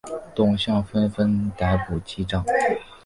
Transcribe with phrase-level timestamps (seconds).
[0.33, 2.43] 董相纷纷逮捕击杖。